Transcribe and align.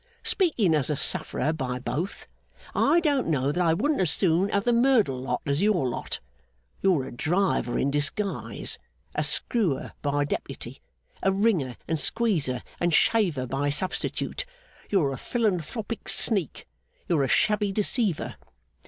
Speaking 0.23 0.73
as 0.73 0.89
a 0.89 0.95
sufferer 0.95 1.53
by 1.53 1.77
both, 1.77 2.27
I 2.73 3.01
don't 3.01 3.27
know 3.27 3.51
that 3.51 3.63
I 3.63 3.75
wouldn't 3.75 4.01
as 4.01 4.09
soon 4.09 4.49
have 4.49 4.63
the 4.65 4.73
Merdle 4.73 5.21
lot 5.21 5.43
as 5.45 5.61
your 5.61 5.87
lot. 5.87 6.19
You're 6.81 7.03
a 7.05 7.11
driver 7.11 7.77
in 7.77 7.91
disguise, 7.91 8.79
a 9.13 9.23
screwer 9.23 9.91
by 10.01 10.25
deputy, 10.25 10.81
a 11.21 11.31
wringer, 11.31 11.77
and 11.87 11.99
squeezer, 11.99 12.63
and 12.79 12.91
shaver 12.91 13.45
by 13.45 13.69
substitute. 13.69 14.43
You're 14.89 15.13
a 15.13 15.17
philanthropic 15.17 16.09
sneak. 16.09 16.67
You're 17.07 17.21
a 17.23 17.27
shabby 17.27 17.71
deceiver! 17.71 18.37